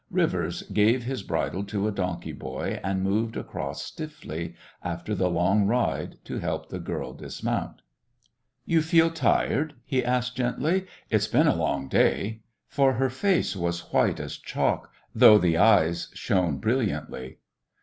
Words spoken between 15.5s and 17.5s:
eyes shone brilliantly.